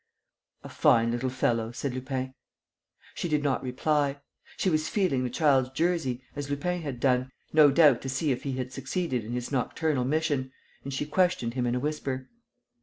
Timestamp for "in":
9.23-9.33, 11.67-11.75